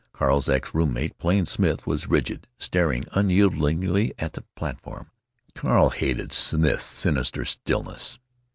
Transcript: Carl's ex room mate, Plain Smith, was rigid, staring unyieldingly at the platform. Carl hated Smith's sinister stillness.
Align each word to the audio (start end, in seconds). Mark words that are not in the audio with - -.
Carl's 0.13 0.49
ex 0.49 0.73
room 0.73 0.93
mate, 0.93 1.15
Plain 1.19 1.45
Smith, 1.45 1.85
was 1.85 2.09
rigid, 2.09 2.47
staring 2.57 3.05
unyieldingly 3.11 4.15
at 4.17 4.33
the 4.33 4.41
platform. 4.55 5.11
Carl 5.53 5.91
hated 5.91 6.33
Smith's 6.33 6.85
sinister 6.87 7.45
stillness. 7.45 8.17